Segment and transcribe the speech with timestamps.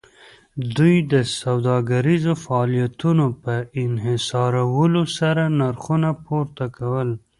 [0.77, 3.53] دوی د سوداګریزو فعالیتونو په
[3.83, 7.09] انحصارولو سره نرخونه پورته کول